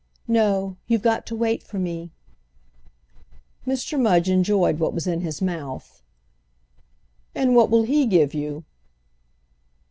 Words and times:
"No, 0.27 0.77
you've 0.87 1.03
got 1.03 1.27
to 1.27 1.35
wait 1.35 1.61
for 1.61 1.77
me." 1.77 2.09
Mr. 3.67 4.01
Mudge 4.01 4.31
enjoyed 4.31 4.79
what 4.79 4.95
was 4.95 5.05
in 5.05 5.21
his 5.21 5.43
mouth. 5.43 6.01
"And 7.35 7.55
what 7.55 7.69
will 7.69 7.83
he 7.83 8.07
give 8.07 8.33
you?" 8.33 8.63